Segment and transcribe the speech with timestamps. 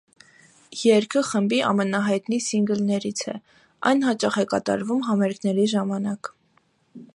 [0.85, 3.37] Երգը խմբի ամենահայտնի սինգլերից է,
[3.91, 6.35] այն հաճախ է կատարվում համերգների ժամանակ։